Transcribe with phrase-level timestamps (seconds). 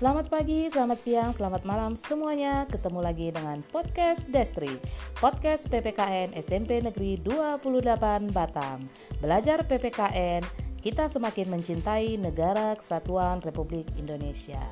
[0.00, 2.64] Selamat pagi, selamat siang, selamat malam semuanya.
[2.64, 4.80] Ketemu lagi dengan podcast Destri,
[5.20, 8.88] podcast PPKN SMP Negeri 28 Batam.
[9.20, 10.40] Belajar PPKN,
[10.80, 14.64] kita semakin mencintai negara kesatuan Republik Indonesia.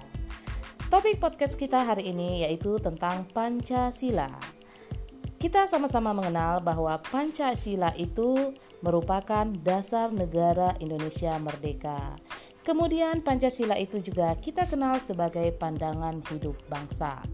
[0.88, 4.32] Topik podcast kita hari ini yaitu tentang Pancasila.
[5.36, 12.16] Kita sama-sama mengenal bahwa Pancasila itu merupakan dasar negara Indonesia merdeka
[12.68, 17.24] Kemudian Pancasila itu juga kita kenal sebagai pandangan hidup bangsa.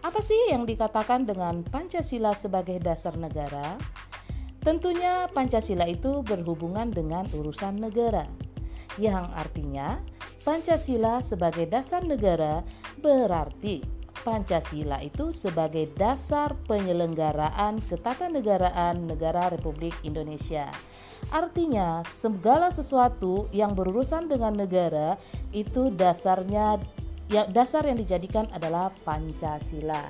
[0.00, 3.76] Apa sih yang dikatakan dengan Pancasila sebagai dasar negara?
[4.64, 8.24] Tentunya Pancasila itu berhubungan dengan urusan negara,
[8.96, 10.00] yang artinya
[10.48, 12.64] Pancasila sebagai dasar negara
[13.04, 13.84] berarti
[14.20, 20.68] Pancasila itu sebagai dasar penyelenggaraan ketatanegaraan negara Republik Indonesia
[21.28, 25.20] Artinya, segala sesuatu yang berurusan dengan negara
[25.52, 26.80] itu dasarnya
[27.28, 30.08] ya dasar yang dijadikan adalah Pancasila.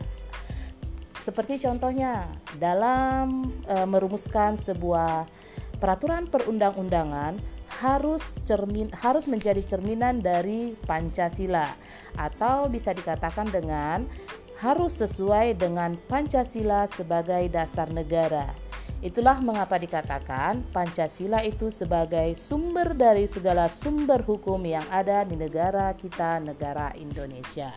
[1.18, 5.28] Seperti contohnya dalam e, merumuskan sebuah
[5.76, 7.36] peraturan perundang-undangan
[7.78, 11.70] harus cermin harus menjadi cerminan dari Pancasila
[12.18, 14.10] atau bisa dikatakan dengan
[14.58, 18.52] harus sesuai dengan Pancasila sebagai dasar negara.
[19.00, 25.96] Itulah mengapa dikatakan Pancasila itu sebagai sumber dari segala sumber hukum yang ada di negara
[25.96, 27.72] kita, negara Indonesia.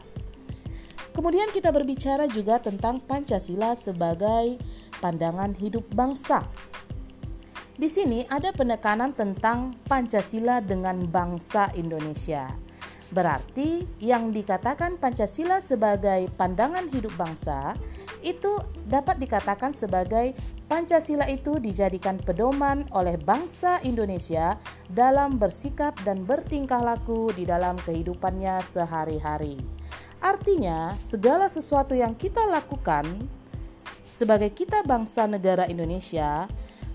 [1.15, 4.59] Kemudian kita berbicara juga tentang Pancasila sebagai
[4.99, 6.43] pandangan hidup bangsa.
[7.73, 12.53] Di sini ada penekanan tentang Pancasila dengan bangsa Indonesia.
[13.09, 17.73] Berarti yang dikatakan Pancasila sebagai pandangan hidup bangsa
[18.21, 20.37] itu dapat dikatakan sebagai
[20.69, 24.57] Pancasila itu dijadikan pedoman oleh bangsa Indonesia
[24.89, 29.57] dalam bersikap dan bertingkah laku di dalam kehidupannya sehari-hari.
[30.21, 33.05] Artinya, segala sesuatu yang kita lakukan
[34.13, 36.45] sebagai kita bangsa negara Indonesia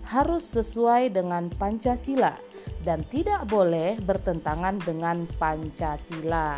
[0.08, 2.32] harus sesuai dengan Pancasila
[2.80, 6.56] dan tidak boleh bertentangan dengan Pancasila.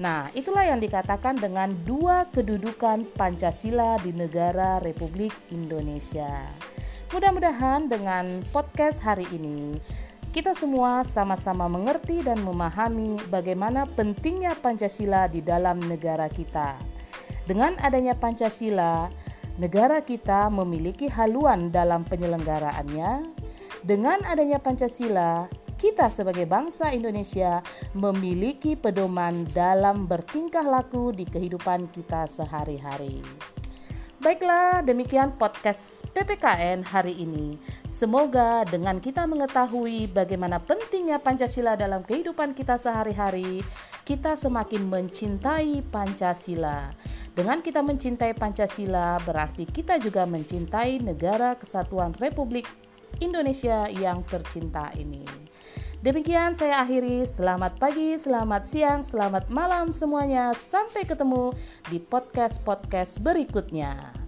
[0.00, 6.46] Nah, itulah yang dikatakan dengan dua kedudukan Pancasila di negara Republik Indonesia.
[7.10, 9.76] Mudah-mudahan dengan podcast hari ini
[10.30, 16.78] kita semua sama-sama mengerti dan memahami bagaimana pentingnya Pancasila di dalam negara kita.
[17.50, 19.10] Dengan adanya Pancasila,
[19.60, 23.28] negara kita memiliki haluan dalam penyelenggaraannya,
[23.84, 27.60] dengan adanya Pancasila, kita sebagai bangsa Indonesia
[27.92, 33.20] memiliki pedoman dalam bertingkah laku di kehidupan kita sehari-hari.
[34.20, 37.56] Baiklah, demikian podcast PPKN hari ini.
[37.88, 43.64] Semoga dengan kita mengetahui bagaimana pentingnya Pancasila dalam kehidupan kita sehari-hari,
[44.10, 46.90] kita semakin mencintai Pancasila.
[47.30, 52.66] Dengan kita mencintai Pancasila, berarti kita juga mencintai negara kesatuan Republik
[53.22, 55.22] Indonesia yang tercinta ini.
[56.02, 57.22] Demikian saya akhiri.
[57.22, 60.50] Selamat pagi, selamat siang, selamat malam semuanya.
[60.58, 61.54] Sampai ketemu
[61.86, 64.19] di podcast-podcast berikutnya.